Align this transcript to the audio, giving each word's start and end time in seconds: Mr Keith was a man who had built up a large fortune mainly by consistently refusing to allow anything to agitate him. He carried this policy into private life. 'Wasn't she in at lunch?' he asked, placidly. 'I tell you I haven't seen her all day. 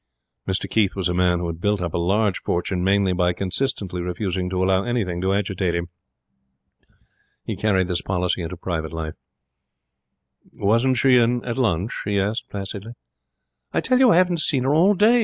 Mr 0.47 0.67
Keith 0.67 0.95
was 0.95 1.07
a 1.09 1.13
man 1.13 1.37
who 1.37 1.45
had 1.45 1.61
built 1.61 1.79
up 1.79 1.93
a 1.93 1.97
large 1.99 2.39
fortune 2.39 2.83
mainly 2.83 3.13
by 3.13 3.33
consistently 3.33 4.01
refusing 4.01 4.49
to 4.49 4.63
allow 4.63 4.83
anything 4.83 5.21
to 5.21 5.31
agitate 5.31 5.75
him. 5.75 5.89
He 7.45 7.55
carried 7.55 7.87
this 7.87 8.01
policy 8.01 8.41
into 8.41 8.57
private 8.57 8.93
life. 8.93 9.13
'Wasn't 10.55 10.97
she 10.97 11.17
in 11.17 11.45
at 11.45 11.59
lunch?' 11.59 12.01
he 12.03 12.19
asked, 12.19 12.49
placidly. 12.49 12.93
'I 13.73 13.81
tell 13.81 13.99
you 13.99 14.09
I 14.09 14.15
haven't 14.15 14.39
seen 14.39 14.63
her 14.63 14.73
all 14.73 14.95
day. 14.95 15.19